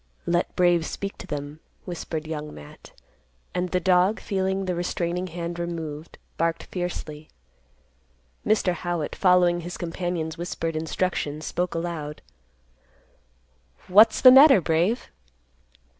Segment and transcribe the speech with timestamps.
[0.25, 2.91] "Let Brave speak to them," whispered Young Matt;
[3.53, 7.29] and the dog, feeling the restraining hand removed, barked fiercely.
[8.43, 8.73] Mr.
[8.73, 12.23] Howitt, following his companion's whispered instructions, spoke aloud,
[13.87, 15.07] "What's the matter, Brave?"